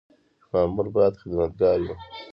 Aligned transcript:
مامور 0.51 0.87
باید 0.95 1.19
خدمتګار 1.21 1.77
وي 1.85 1.93